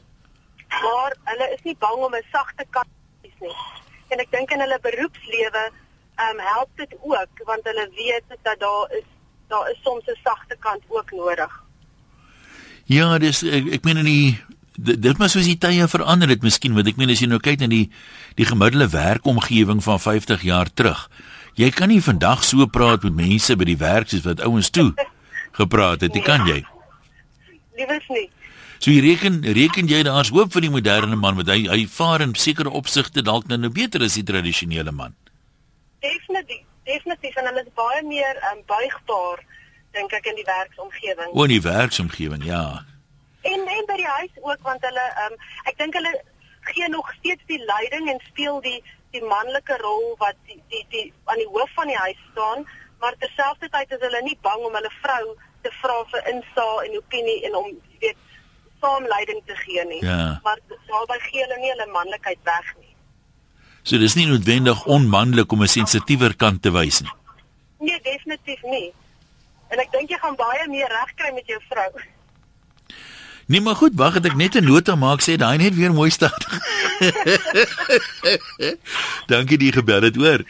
[0.81, 3.55] maar hulle is nie bang om 'n sagte kant te hê nie.
[4.09, 5.63] En ek dink in hulle beroepslewe
[6.15, 9.07] ehm um, help dit ook want hulle weet dat daar is
[9.47, 11.63] daar is soms 'n sagte kant ook nodig.
[12.85, 14.43] Ja, dis ek, ek meen in die
[14.75, 17.59] dit moet soos die tye verander het miskien want ek meen as jy nou kyk
[17.59, 17.91] na die
[18.35, 21.09] die gemiddelde werkomgewing van 50 jaar terug.
[21.55, 24.93] Jy kan nie vandag so praat met mense by die werk soos wat ouens toe
[25.53, 26.23] gepraat het, nee.
[26.25, 26.63] kan jy?
[27.77, 28.29] Liewers nie.
[28.83, 32.19] So jy reken reken jy daar's hoop vir die moderne man want hy hy vaar
[32.25, 35.13] in sekere opsigte dalk nou, nou beter as die tradisionele man.
[36.03, 39.39] Definitief, definitief en hulle is baie meer um, buigbaar
[39.95, 41.31] dink ek in die werksomgewing.
[41.31, 42.65] O, in die werksomgewing, ja.
[43.47, 45.39] En en by die huis ook want hulle um,
[45.71, 46.13] ek dink hulle
[46.73, 48.81] gee nog steeds die leiding en speel die
[49.15, 52.67] die manlike rol wat die die die aan die hoof van die huis staan,
[52.99, 55.23] maar terselfdertyd is hulle nie bang om hulle vrou
[55.63, 57.71] te vra vir insaag en opinie en om
[58.03, 58.19] weet
[58.83, 60.01] saamleiding te gee nie.
[60.05, 60.39] Ja.
[60.43, 62.91] Maar daarbey gee hulle nie hulle manlikheid weg nie.
[63.83, 67.15] So dis nie noodwendig onmanlik om 'n sensitiewer kant te wys nie.
[67.79, 68.93] Nee, definitief nie.
[69.69, 71.91] En ek dink jy gaan baie meer regkry met jou vrou.
[73.45, 76.41] Nee, maar goed, wag, ek net 'n nota maak sê daai net weer mooi staan.
[79.31, 80.43] Dankie die gebel het hoor.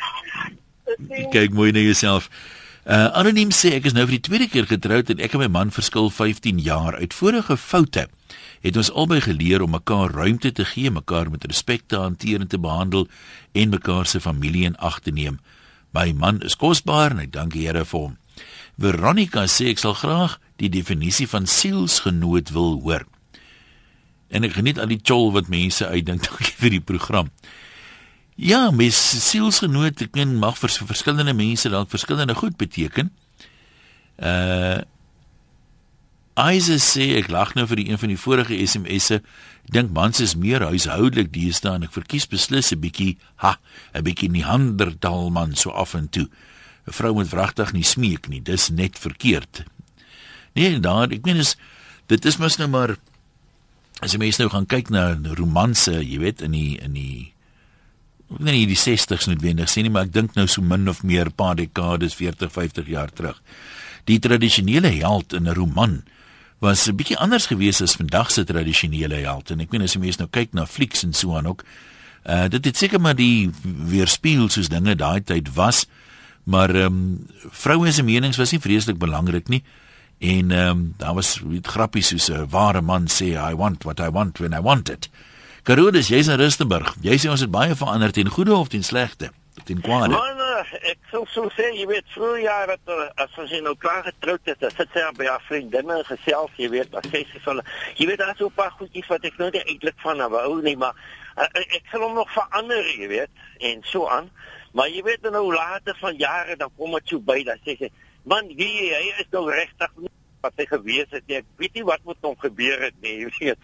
[1.31, 2.29] Kyk mooi na jouself.
[2.83, 5.47] Uh anoniem sê ek is nou vir die tweede keer getroud en ek en my
[5.47, 8.09] man verskil 15 jaar uit vorige foute.
[8.59, 12.51] Het ons albei geleer om mekaar ruimte te gee, mekaar met respek te hanteer en
[12.51, 13.07] te behandel
[13.55, 15.39] en mekaar se familie in ag te neem.
[15.95, 18.17] My man is kosbaar en ek dank die Here vir hom.
[18.75, 23.07] Veronica sê ek sal graag die definisie van sielsgenoot wil hoor.
[24.27, 27.31] En ek geniet al die chol wat mense uitdink dankie vir die program.
[28.35, 28.97] Ja, mes
[29.29, 33.13] sielsgenoot ek ken mag vir verskillende mense dalk verskillende goed beteken.
[34.17, 34.81] Uh
[36.33, 39.19] Isa sê ek lag nou vir die een van die vorige SMS'e.
[39.69, 43.59] Dink mans is meer huishoudelik deesdae en ek verkies beslis 'n bietjie ha,
[43.93, 46.25] 'n bietjie Neandertal man so af en toe.
[46.87, 49.63] 'n Vrou moet wragtig nie smeek nie, dis net verkeerd.
[50.55, 51.55] Nee, daar, ek meen is
[52.07, 52.97] dit is mos nou maar
[54.01, 57.33] as jy mense nou gaan kyk na romanse, jy weet in die in die
[58.33, 61.03] ek weet nie die 60s noodwendig sê nie, maar ek dink nou so min of
[61.03, 63.39] meer paar dekades 40, 50 jaar terug.
[64.09, 66.03] Die tradisionele held in 'n roman
[66.59, 69.99] was 'n bietjie anders gewees as vandag se tradisionele held en ek meen as jy
[69.99, 71.63] mense nou kyk na flieks en so aan ook,
[72.25, 75.85] uh dit het seker maar die weerspieël soos dinge daai tyd was,
[76.43, 79.63] maar ehm um, vroue se menings was nie vreeslik belangrik nie.
[80.19, 84.09] En ehm um, daar was grappies soos 'n ware man sê I want what I
[84.09, 85.09] want when I want it.
[85.63, 86.89] Karodes, jy's in Rustenburg.
[86.99, 89.29] Jy sê ons het baie verander ten goeie of ten slegte?
[89.63, 90.09] Ten kwade.
[90.11, 90.41] Man,
[90.89, 94.51] ek sou so sê, jy weet, vroeër jare dat eh, as ons nou klaar getroud
[94.51, 97.55] het, sit sy by haar vriendinne gesels, jy weet, as sy sê so,
[97.95, 100.75] jy weet daar's so 'n paar goedjies wat ek nou nie eintlik van hou nie,
[100.75, 100.99] maar
[101.39, 103.31] uh, ek sal hom nog verander, jy weet,
[103.63, 104.27] en so aan.
[104.75, 107.91] Maar jy weet nou later van jare dan kom dit so by dat sê sy,
[108.27, 109.95] man, wie hy is nou regtig
[110.43, 111.39] wat hy gewees het nie.
[111.39, 113.59] Ek weet nie wat met hom gebeur het nie, jy weet.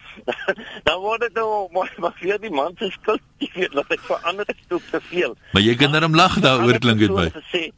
[0.86, 4.06] Dan word dit nou maar maar vir die man se skuld, jy weet, dat ek
[4.08, 5.36] verander het te veel.
[5.52, 7.28] Maar jy kan net om lag daaroor klink dit my.
[7.52, 7.68] Sê,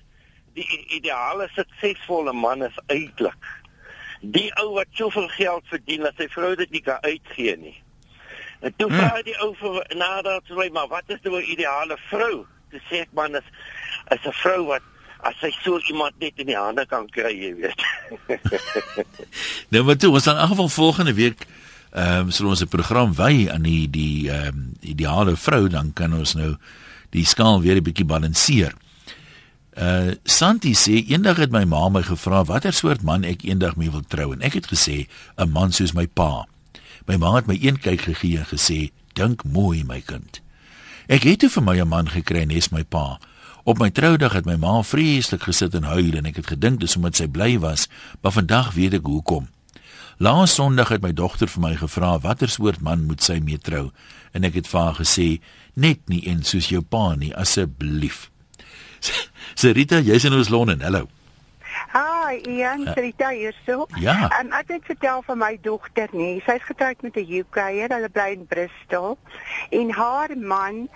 [0.57, 3.51] die ideale suksesvolle man is eintlik
[4.23, 7.75] die ou wat soveel geld verdien dat sy vrou dit nie kan uitgee nie.
[8.63, 8.99] En toe hmm.
[8.99, 12.47] vra die ou vir nadat sy maar wat is nou 'n ideale vrou?
[12.71, 13.49] Toe sê ek man is
[14.15, 14.83] is 'n vrou wat
[15.23, 17.83] as hy so iemand net in die hande kan kry, jy weet.
[19.73, 21.47] nou maar toe, ons dan in geval volgende week
[21.93, 25.93] ehm um, sal ons 'n program wy aan die die ehm um, ideale vrou, dan
[25.93, 26.57] kan ons nou
[27.11, 28.73] die skaal weer 'n bietjie balanseer.
[29.73, 33.91] Uh Santi sê eendag het my ma my gevra watter soort man ek eendag mee
[33.91, 36.47] wil trou en ek het gesê 'n man soos my pa.
[37.07, 40.41] My ma het my een kyk gegee en gesê dink mooi my kind.
[41.09, 43.19] Ek het toe vir my 'n man gekry, nes my pa.
[43.65, 46.97] Op my troudag het my ma vreeslik gesit en huil en ek het gedink dis
[46.99, 47.87] omdat sy bly was,
[48.19, 49.47] maar vandag weet ek hoekom.
[50.19, 53.93] Laas Sondag het my dogter vir my gevra watter soort man moet sy mee trou
[54.35, 55.29] en ek het vir haar gesê
[55.79, 58.33] net nie een soos jou pa nie asseblief.
[59.63, 60.83] Serita, jy's in ons Londen.
[60.83, 61.07] Hallo.
[61.95, 63.87] Hi, Ian, uh, Rita hier so.
[64.03, 64.27] Ja.
[64.41, 66.43] Um, ek het vertel van my dogter nie.
[66.49, 69.19] Sy's getroud met 'n UKer, hulle bly in Bristol.
[69.71, 70.89] En haar man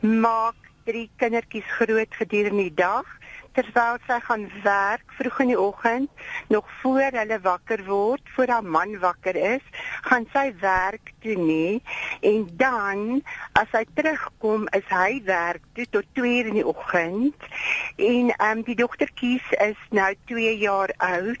[0.00, 3.08] maak drie kindertjies groot gedurende die dag
[3.54, 6.10] terwyl sy gaan werk vroeg in die oggend,
[6.48, 9.64] nog voor hulle wakker word, voor haar man wakker is,
[10.08, 11.82] gaan sy werk toe nie
[12.20, 13.22] en dan
[13.58, 17.48] as hy terugkom is hy werk toe tot 2:00 in die oggend
[17.96, 21.40] en ehm um, die dogtertjies is nou 2 jaar oud.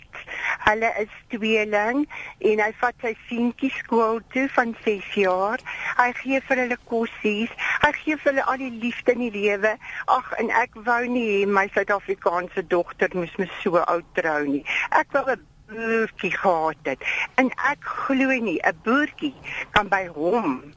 [0.64, 2.04] Hulle is tweeling
[2.38, 5.60] en hy vat sy seentjie skool toe van 6 jaar.
[5.98, 7.52] Hy gee vir hulle kossies.
[7.82, 9.74] Hy gee vir hulle al die liefde in die lewe.
[10.06, 14.64] Ag en ek wou nie my Suid Suid-Afrikaanse dogter moes me so oud trou nie.
[14.90, 17.00] Ek wou 'n boertjie gehad het.
[17.36, 19.34] En ek glo nie 'n boertjie
[19.70, 20.74] kan by hom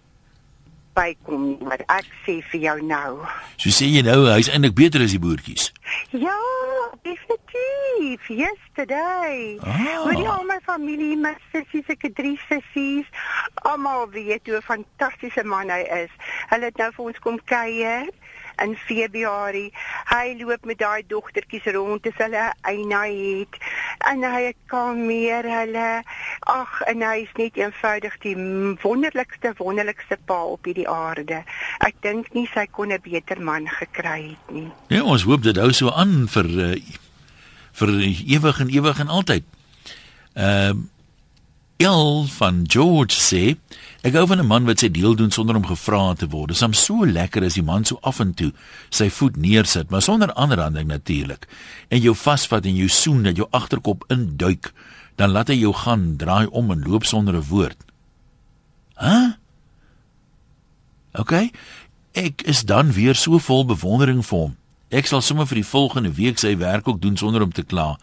[0.94, 3.26] bykom nie, maar ek sê vir jou nou.
[3.58, 5.72] So sê jy nou hy's eintlik beter as die boertjies.
[6.10, 6.40] Ja,
[7.04, 8.28] definitief.
[8.28, 9.60] Yesterday.
[9.62, 10.04] Ah.
[10.04, 13.06] Hoe die al my familie, my sissies, ek het drie sissies,
[13.56, 16.12] almal weet hoe fantastiese man hy is.
[16.50, 18.10] Hulle het nou vir ons kom kuier
[18.64, 19.72] in Februarie.
[20.12, 23.60] Hy loop met daai dogtertjies rond as hulle eina het
[24.10, 25.88] en hy kan meer hulle
[26.54, 28.36] ag en hy is net eenvoudig die
[28.84, 31.44] wonderlikste wonderlikste pa op hierdie aarde.
[31.86, 34.70] Ek dink nie sy kon 'n beter man gekry het nie.
[34.90, 36.76] Ja, ons hoop dit hou so aan vir uh,
[37.74, 37.90] vir
[38.26, 39.44] ewig en ewig en altyd.
[40.36, 40.96] Ehm uh,
[41.78, 43.54] El van George sê
[44.08, 46.48] Ek hou van 'n man wat sy deel doen sonder om gevra te word.
[46.48, 48.54] Dit is so lekker as die man so af en toe
[48.90, 51.48] sy voet neersit, maar sonder aanranding natuurlik.
[51.90, 54.72] En jou vasvat en jou soen dat jou agterkop induik,
[55.16, 57.78] dan laat hy jou gaan, draai om en loop sonder 'n woord.
[58.96, 59.10] Hæ?
[59.10, 59.32] Huh?
[61.14, 61.52] OK.
[62.14, 64.56] Ek is dan weer so vol bewondering vir hom.
[64.90, 67.98] Ek sal sommer vir die volgende week sy werk ook doen sonder om te kla.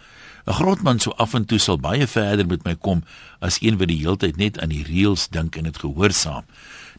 [0.46, 3.04] 'n Grotman so af en toe sal baie verder met my kom
[3.40, 6.44] as een wat die heeltyd net aan die reëls dink en dit gehoorsaam.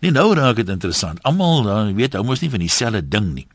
[0.02, 1.24] Nee, nou raak dit interessant.
[1.24, 3.48] Almal, dan weet, hou mos nie van dieselfde ding nie.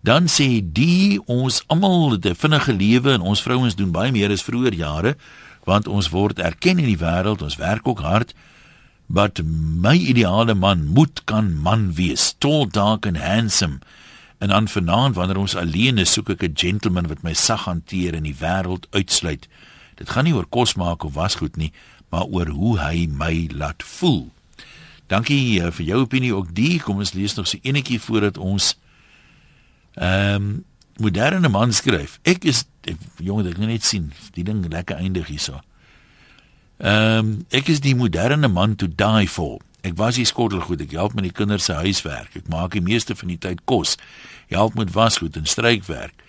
[0.00, 4.30] Dan sê die ons almal het 'n vinnige lewe en ons vrouens doen baie meer
[4.30, 5.16] as vroeër jare
[5.66, 8.34] want ons word erken in die wêreld, ons werk ook hard.
[9.06, 9.42] But
[9.82, 13.80] my ideale man moet kan man wees, tall, dark and handsome.
[14.38, 18.14] En dan vanaand wanneer ons alleen is, soek ek 'n gentleman wat my sag hanteer
[18.14, 19.48] en die wêreld uitsluit.
[19.94, 21.72] Dit gaan nie oor kos maak of wasgoed nie,
[22.08, 24.30] maar oor hoe hy my laat voel.
[25.06, 26.80] Dankie uh, vir jou opinie ook die.
[26.82, 28.74] Kom ons lees nog so enetjie voordat ons
[29.94, 30.64] ehm um,
[30.96, 32.18] moderne man skryf.
[32.24, 35.60] Ek is ek, jong, ek kan net sien die ding lekker eindig hierso.
[36.78, 39.60] Ehm um, ek is die moderne man to die for.
[39.86, 42.34] Ek was hier skottelgoed, ek help met die kinders se huiswerk.
[42.34, 43.94] Ek maak die meeste van die tyd kos.
[44.50, 46.24] Help met wasgoed en strykwerk.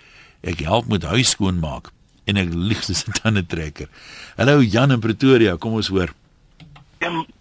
[0.46, 1.90] Ek help met huis skoonmaak
[2.30, 3.88] en ek liefste se tande trekker.
[4.38, 6.12] Hallo Jan in Pretoria, kom ons hoor.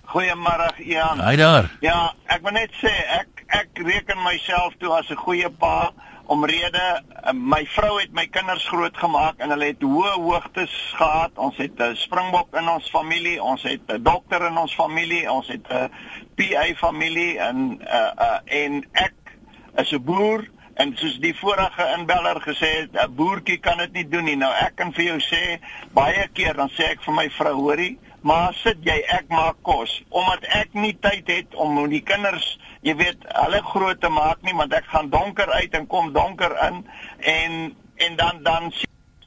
[0.08, 1.20] Goeiemôre Jan.
[1.20, 1.70] Haai daar.
[1.84, 5.92] Ja, ek wil net sê ek ek reken myself toe as 'n goeie pa
[6.28, 11.32] omrede eh, my vrou het my kinders grootgemaak en hulle het hoë hoogtes gehad.
[11.36, 15.48] Ons het 'n springbok in ons familie, ons het 'n dokter in ons familie, ons
[15.48, 15.90] het 'n
[16.36, 19.16] PA familie en uh, uh, en ek
[19.76, 24.08] is 'n boer en soos die vorige inbeller gesê het, 'n boertjie kan dit nie
[24.08, 24.36] doen nie.
[24.36, 25.60] Nou ek kan vir jou sê
[25.94, 30.04] baie keer dan sê ek vir my vrou, hoorie, maar sit jy ek maak kos
[30.10, 34.56] omdat ek nie tyd het om die kinders jy weet hulle groot te maak nie
[34.56, 36.84] want ek gaan donker uit en kom donker in
[37.34, 37.54] en
[38.06, 38.72] en dan dan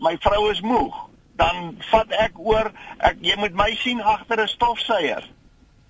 [0.01, 0.95] my vrou is moeg.
[1.41, 2.71] Dan vat ek oor
[3.05, 5.25] ek jy moet my sien agter 'n stofsuier.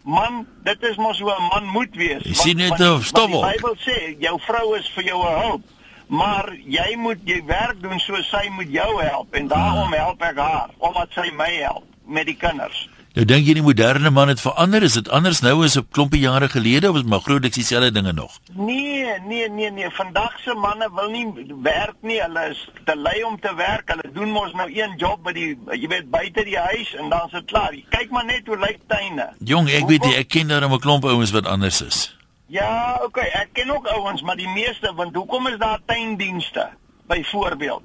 [0.02, 2.24] Man dit is mos hoe 'n man moet wees.
[2.24, 5.62] Jy sien net of stof die Bybel sê jou vrou is vir jou 'n hulp.
[6.06, 9.34] Maar jy moet jy werk doen so sy moet jou help.
[9.34, 13.56] En daarom help ek haar omdat sy my help met die kinders Nou dink jy
[13.58, 14.84] die moderne man het verander?
[14.86, 18.12] Is dit anders nou as 'n klompie jare gelede of is maar groot dieselfde dinge
[18.12, 18.38] nog?
[18.52, 19.90] Nee, nee, nee, nee.
[19.90, 21.26] Vandag se manne wil nie
[21.62, 22.20] werk nie.
[22.22, 23.90] Hulle is te lui om te werk.
[23.90, 27.26] Hulle doen mos nou een job by die jy weet buite die huis en dan
[27.26, 27.74] is dit klaar.
[27.88, 29.28] Kyk maar net hoe lyk tuine.
[29.38, 32.16] Jong, ek weet jy, ek ken daar 'n klomp ouens wat anders is.
[32.46, 36.70] Ja, okay, ek ken ook ouens, maar die meeste want hoekom is daar tuindienste
[37.06, 37.82] byvoorbeeld?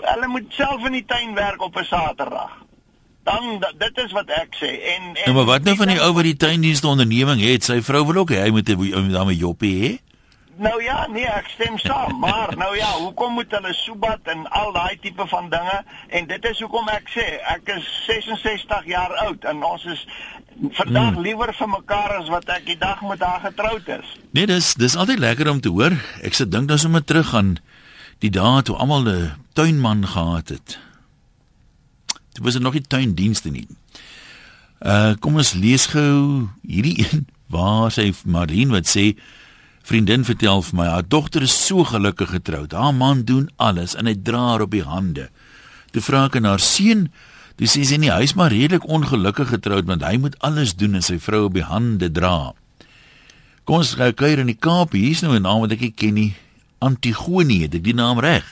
[0.00, 2.59] Hulle moet self in die tuin werk op 'n Saterdag
[3.24, 4.70] dan dit is wat ek sê.
[4.94, 7.64] En en nou, maar wat nou van die ou wat die tuindienste onderneming het?
[7.64, 9.92] Sy vrou wil ook hê hy moet 'n dame joppie hê.
[10.60, 14.72] Nou ja, nee, ek stem saam, maar nou ja, hoekom moet hulle soebat en al
[14.72, 15.78] daai tipe van dinge?
[16.08, 20.06] En dit is hoekom ek sê ek is 66 jaar oud en ons is
[20.76, 21.22] vandag hmm.
[21.24, 24.16] liewer vir mekaar as wat ek die dag met haar getroud is.
[24.36, 25.96] Nee, dis dis altyd lekker om te hoor.
[26.20, 27.56] Ek se dink nou sommer terug aan
[28.20, 30.78] die dae toe almal 'n tuinman gehad het.
[32.32, 33.66] Dit was nog nie tuindienste nie.
[34.80, 39.16] Uh kom ons lees gou hierdie een waar sy Marien wat sê
[39.82, 42.72] vriendin vertel vir my haar dogter is so gelukkig getroud.
[42.72, 45.28] Haar man doen alles en hy dra haar op die hande.
[45.90, 47.08] Toe vra ek aan haar seun,
[47.58, 51.04] dis sy sê nie hy's maar redelik ongelukkig getroud want hy moet alles doen en
[51.04, 52.52] sy vrou op die hande dra.
[53.66, 54.94] Kom ons kuier in die Kaap.
[54.96, 56.34] Hier's nou 'n naam wat ek nie ken nie.
[56.80, 58.44] Antigone, het ek die naam reg?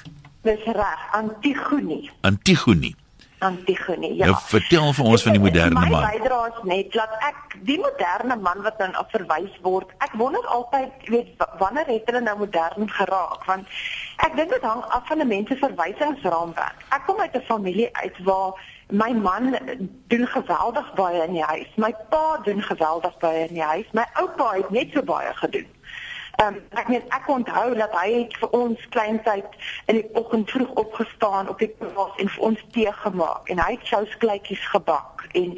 [0.45, 2.11] Dis reg, Antigone.
[2.21, 2.93] Antigone.
[3.39, 4.15] Antigone.
[4.15, 4.27] Ja.
[4.27, 5.91] Nou vertel vir ons van die moderne man.
[5.91, 9.93] My bydrae is net dat ek die moderne man wat dan verwys word.
[10.05, 13.45] Ek wonder altyd, weet wanneer het hulle nou modern geraak?
[13.51, 13.79] Want
[14.27, 16.85] ek dink dit hang af van 'n mens se verwysingsraamwerk.
[16.89, 18.59] Ek kom uit 'n familie uit waar
[18.91, 19.57] my man
[20.09, 21.69] doen geweldig baie in die huis.
[21.77, 23.87] My pa doen geweldig baie in die huis.
[23.93, 25.67] My oupa het net so baie gedoen.
[26.47, 29.55] Um, ek meen ek onthou dat hy het vir ons kleintyd
[29.91, 33.73] in die oggend vroeg opgestaan op die plaas en vir ons tee gemaak en hy
[33.73, 35.57] het souskleitjies gebak en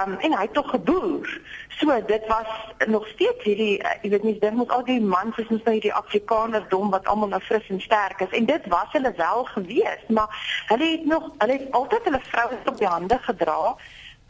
[0.00, 1.28] um, en hy het tog geboer.
[1.76, 2.48] So dit was
[2.88, 5.76] nog steeds hierdie uh, jy weet nie ding met al die mans is net nou
[5.76, 9.44] hierdie Afrikaners dom wat almal nou fris en sterk is en dit was hulle wel
[9.52, 10.40] gewees, maar
[10.72, 13.76] hulle het nog hulle het altyd hulle vroue op die hande gedra.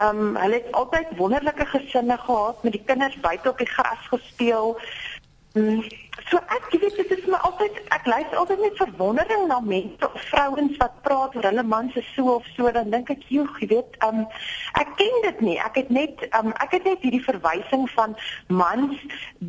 [0.02, 4.08] Ehm um, hulle het altyd wonderlike gesinne gehad met die kinders buite op die gras
[4.10, 4.74] gespeel.
[5.54, 5.86] Mm.
[6.30, 10.22] So ek weet dit is my altyd ek luister altyd met verwondering na mense of
[10.30, 13.68] vrouens wat praat oor hulle mans is so of so dan dink ek joh jy
[13.70, 14.24] weet um,
[14.80, 15.54] ek ken dit nie.
[15.62, 18.16] Ek het net um, ek het net hierdie verwysing van
[18.50, 18.98] mans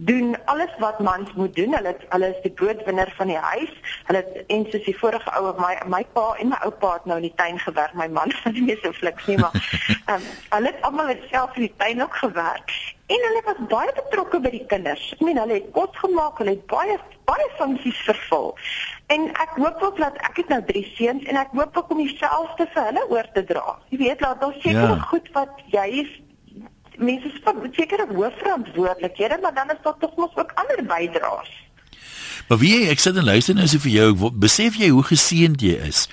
[0.09, 1.73] doen alles wat mans moet doen.
[1.73, 3.73] Hulle hulle is die broodwinner van die huis.
[4.11, 4.21] Hulle
[4.57, 7.37] en soos die vorige ouer my my pa en my oupa het nou in die
[7.41, 7.97] tuin gewerk.
[7.97, 9.57] My man was nie so fliks nie maar
[10.13, 14.39] um, hulle het almal self in die tuin ook gewerk En hulle was baie betrokke
[14.41, 15.03] by die kinders.
[15.13, 18.51] Ek meen hulle het kos gemaak, hulle het baie baie funksies vervul.
[19.13, 22.01] En ek hoop ook dat ek het nou drie seuns en ek hoop ook om
[22.01, 23.75] dieselfde vir hulle oor te dra.
[23.93, 24.99] Jy weet, laat daar seker ja.
[25.09, 26.13] goed wat jy is
[26.97, 27.39] mense is
[27.75, 31.51] seker hoofverantwoordelikhede, maar dan is daar tog nog ook ander bydraes.
[32.47, 35.75] Maar wie ek sit en luister nou so vir jou, besef jy hoe geseënd jy
[35.87, 36.05] is?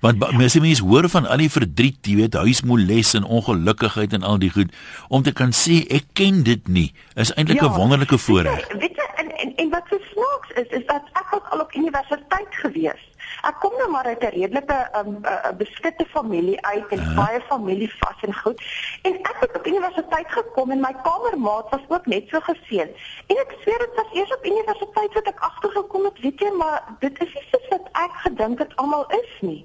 [0.00, 0.36] Want ja.
[0.36, 4.50] mense mense hoor van al die verdriet, jy weet, huismoles en ongelukkigheid en al die
[4.54, 4.74] goed
[5.08, 8.66] om te kan sê ek ken dit nie is eintlik 'n ja, wonderlike voorreg.
[8.78, 12.52] Weet jy en, en en wat so snaaks is is dat ek al op universiteit
[12.62, 13.02] gewees.
[13.46, 17.14] Ek kom nou maar uit 'n redelike um, uh, beskitte familie uit en uh.
[17.16, 18.62] baie familie vas en goed.
[19.02, 22.90] En ek het op universiteit gekom en my kamermaat was ook net so geseën.
[23.26, 26.82] En ek sweer dit was eers op universiteit wat ek agtergekom het, weet jy, maar
[26.98, 29.64] dit is nie soos wat ek gedink het almal is nie.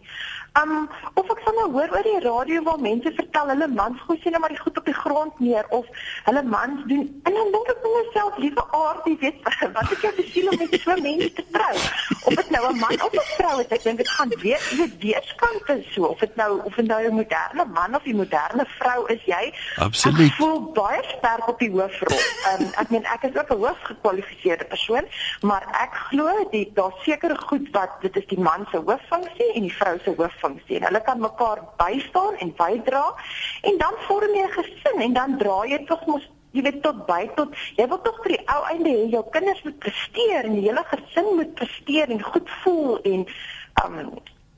[0.62, 4.20] Um of ek sal nou hoor oor die radio waar mense vertel hulle mans gooi
[4.22, 5.88] sien maar die goed op die grond neer of
[6.28, 9.42] hulle mans doen en dan dink ek vir myself liewe aardie weet
[9.78, 11.74] wat ek jou besiel om met so mense te trou
[12.26, 14.98] of dit nou 'n man of 'n vrou is ek dink dit gaan weer weet
[15.00, 16.04] weerskante so.
[16.04, 19.54] Of dit nou of dit nou 'n moderne man of 'n moderne vrou is jy
[19.76, 20.30] absoluut.
[20.32, 22.20] ek voel baie sterk op die hoofrol.
[22.52, 25.06] Um, ek meen ek is ook 'n hoogs gekwalifiseerde persoon
[25.42, 29.62] maar ek glo die daar seker goed wat dit is die man se hooffunksie en
[29.62, 30.80] die vrou se hoof funksie.
[30.86, 33.06] Hulle kan mekaar bystaan en bydra
[33.62, 37.06] en dan vorm jy 'n gesin en dan dra jy tog mos jy weet tot
[37.08, 40.56] by tot jy wil tog vir die ou einde hê jou kinders moet presteer en
[40.60, 43.26] die hele gesin moet presteer en goed voel en
[43.84, 43.98] um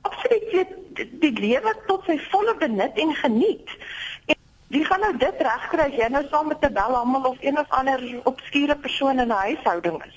[0.06, 3.72] absoluut die, die lewe tot sy volle benut en geniet.
[4.30, 4.38] En
[4.74, 7.58] wie gaan nou dit regkry as jy nou saam met 'n bel almal of een
[7.58, 10.16] of ander obskure persoon in 'n huishouding is?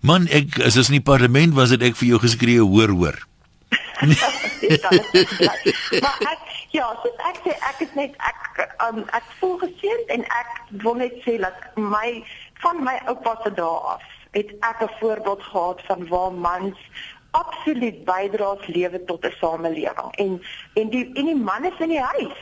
[0.00, 3.18] Man, ek as is in die parlement was dit ek vir jou geskree hoor hoor.
[6.04, 10.24] maar ek ja, so ek sê ek is net ek um, ek voel geseënd en
[10.40, 10.50] ek
[10.84, 12.22] wil net sê dat my
[12.62, 14.04] van my oupa se dae af
[14.36, 16.78] het ek 'n voorbeeld gehad van waar mans
[17.30, 20.42] absoluut bydra tot lewe tot 'n samelewing en
[20.74, 22.36] en die en die man is in die huis.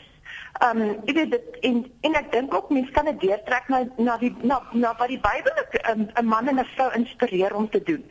[0.64, 4.16] Um, jy weet dit en en ek dink ook mense kan dit deurtrek na na
[4.16, 5.52] die na, na wat die Bybel
[5.94, 8.04] 'n um, man en 'n vrou inspireer om te doen.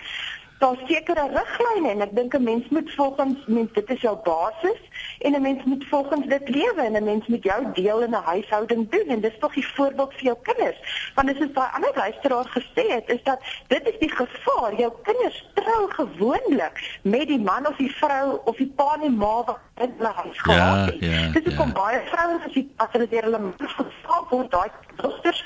[0.59, 4.79] Daar's sekere riglyne en ek dink 'n mens moet volgens mens dit is jou basis
[5.19, 8.27] en 'n mens moet volgens dit lewe en 'n mens moet jou deel in 'n
[8.31, 11.11] huishouding doen en dis tog die voorbeeld vir jou kinders.
[11.15, 14.75] Want dis is daai ander luisteraar gesê het is dat dit is die gevaar.
[14.75, 19.09] Jou kinders trou gewoonlik met die man of die vrou of die pa en die
[19.09, 20.99] ma wat in hulle huis gehad het.
[20.99, 21.57] Ja, ja, dis ja.
[21.57, 25.43] kom baie vrouens as jy as hulle deur hulle man geslaap word, daai dogters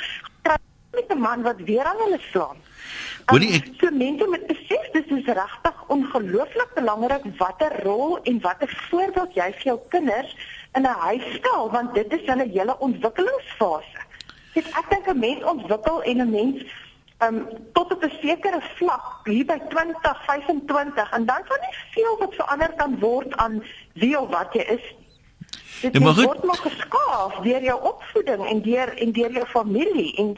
[1.00, 2.58] met 'n man wat weer aan hulle slaan.
[3.26, 8.70] Hoorie ek so mense moet besef dis is regtig ongelooflik belangrik watter rol en watter
[8.90, 10.36] voorbeeld jy vir jou kinders
[10.74, 14.02] in 'n huis stel want dit is hulle hele ontwikkelingsfase.
[14.54, 16.64] Dit ek dink 'n mens ontwikkel en 'n mens
[17.26, 22.18] um tot op 'n sekere vlak hier by 20, 25 en dan kan nie veel
[22.20, 24.86] wat verander kan word aan wie of wat jy is
[25.82, 30.16] Dit ja, word maar geskaaf deur jou opvoeding en deur en deur jou familie.
[30.16, 30.36] En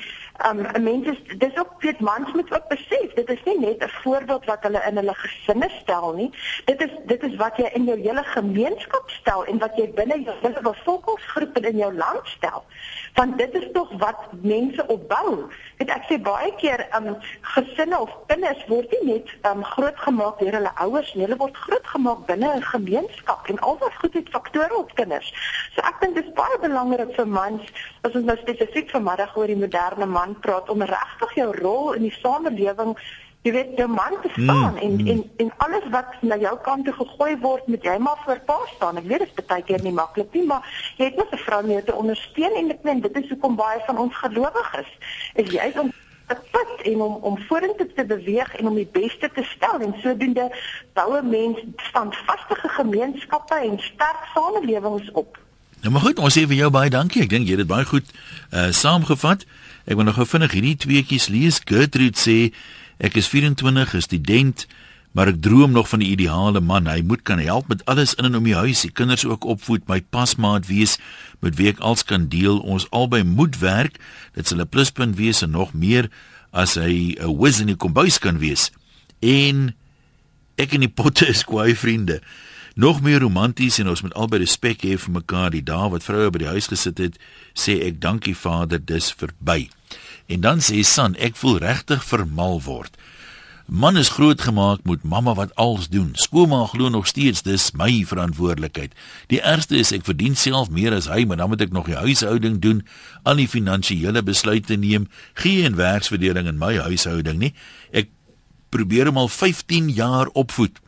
[0.50, 3.84] um 'n mens is dis ook weet mans moet ook besef dit is nie net
[3.84, 6.30] 'n voorbeeld wat hulle in hulle gesinne stel nie.
[6.66, 10.24] Dit is dit is wat jy in jou hele gemeenskap stel en wat jy binne
[10.24, 12.64] jou hele bevolkingsgroep in jou land stel.
[13.14, 15.50] Want dit is tog wat mense opbou.
[15.78, 20.54] Weet ek sê baie keer um gesinne of kinders word nie net um grootgemaak deur
[20.54, 21.24] hulle ouers nie.
[21.24, 25.31] Hulle word grootgemaak binne 'n gemeenskap en al wat goed het faktore op kinders
[25.76, 27.74] So ek dink dit is baie belangrik vir mans
[28.04, 32.10] as ons nou spesifiek vanmiddag oor die moderne man praat om regtig jou rol in
[32.10, 32.96] die samelewing
[33.42, 35.08] jy weet jou man te staan mm, en, mm.
[35.12, 38.58] en en alles wat na jou kant toe gegooi word met jy maar voor pa
[38.76, 39.00] staan.
[39.02, 40.68] Ek weet dit is baie keer nie maklik nie, maar
[41.00, 43.82] jy het net 'n vrou mee te ondersteun en ek dink dit is hoekom baie
[43.88, 44.92] van ons gelowiges is.
[45.46, 45.90] Is jy om
[46.26, 50.48] pad en om om vorentoe te beweeg en om die beste te stel en sodoende
[50.94, 51.60] boue mens
[51.90, 55.40] standvaste gemeenskappe en sterk samelewings op.
[55.82, 57.24] Nou maar goed, ons sê vir jou baie dankie.
[57.26, 58.08] Ek dink jy het dit baie goed
[58.54, 59.46] uh saamgevat.
[59.86, 61.62] Ek wil nog gou vinnig hierdie tweeetjies lees.
[61.66, 62.54] Gertrude sê
[63.02, 64.68] ek is 24, 'n student,
[65.12, 66.88] maar ek droom nog van die ideale man.
[66.88, 69.88] Hy moet kan help met alles in en om die huis, die kinders ook opvoed,
[69.92, 70.98] my pasmaat wees
[71.44, 72.60] met wie ek als kan deel.
[72.60, 74.00] Ons albei moet werk.
[74.36, 76.10] Dit sal 'n pluspunt wees en nog meer
[76.52, 78.72] as hy 'n whiz in die kombuis kan wees.
[79.20, 79.76] En
[80.56, 82.22] ek en die potte is kwai vriende.
[82.76, 85.52] Nog meer romanties en ons moet albei respek hê vir mekaar.
[85.52, 87.18] Die dae wat vroue by die huis gesit het,
[87.54, 89.70] sê ek dankie Vader, dis verby.
[90.28, 92.96] En dan sê San, ek voel regtig vermal word.
[93.72, 96.10] Man is grootgemaak met mamma wat alles doen.
[96.14, 98.92] Skoolma glo nog steeds dis my verantwoordelikheid.
[99.32, 101.96] Die ergste is ek verdien self meer as hy, maar dan moet ek nog die
[101.96, 102.82] huishouding doen,
[103.24, 105.08] al die finansiële besluite neem,
[105.40, 107.54] geen werksverdeling in my huishouding nie.
[107.96, 108.12] Ek
[108.76, 110.84] probeer hom al 15 jaar opvoed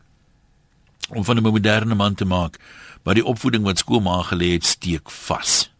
[1.08, 2.60] om van 'n moderne man te maak,
[3.02, 5.70] maar die opvoeding wat skoolma gelê het, steek vas.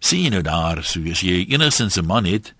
[0.00, 2.52] Sien jy nou daar, so as jy enigsins 'n man het,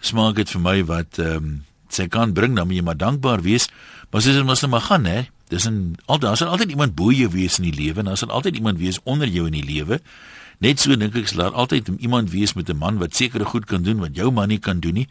[0.00, 3.42] smaak dit vir my wat ehm um, sy kan bring dan moet jy maar dankbaar
[3.42, 3.68] wees.
[4.10, 5.26] Maar soos dit mos nou maar gaan hè.
[5.48, 8.16] Dis 'n altyd daar sal altyd iemand bo jou wees in die lewe en daar
[8.16, 10.00] sal altyd iemand wees onder jou in die lewe.
[10.58, 13.64] Net so dink ek sal daar altyd iemand wees met 'n man wat sekere goed
[13.64, 15.08] kan doen wat jou man nie kan doen nie,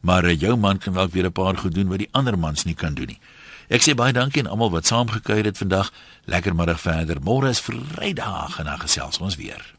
[0.00, 2.64] maar eh, jou man kan dalk weer 'n paar goed doen wat die ander mans
[2.64, 3.20] nie kan doen nie.
[3.68, 5.92] Ek sê baie dankie aan almal wat saamgekuier het vandag.
[6.24, 7.20] Lekker middag verder.
[7.20, 9.77] Môre is Vrydag en dan gesels ons weer.